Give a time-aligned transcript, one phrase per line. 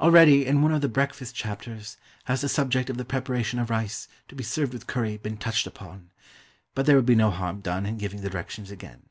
[0.00, 4.08] Already, in one of the breakfast chapters, has the subject of the preparation of rice,
[4.26, 6.10] to be served with curry, been touched upon;
[6.74, 9.08] but there will be no harm done in giving the directions again.